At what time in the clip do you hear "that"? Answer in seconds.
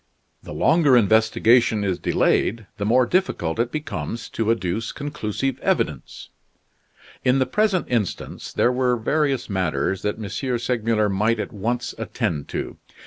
10.01-10.17